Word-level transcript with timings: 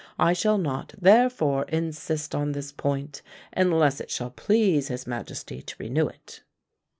I 0.17 0.33
shall 0.33 0.57
not, 0.57 0.95
therefore, 0.99 1.65
insist 1.65 2.33
on 2.33 2.53
this 2.53 2.71
point, 2.71 3.21
unless 3.53 4.01
it 4.01 4.09
shall 4.09 4.31
please 4.31 4.87
his 4.87 5.05
majesty 5.05 5.61
to 5.61 5.75
renew 5.77 6.07
it." 6.07 6.41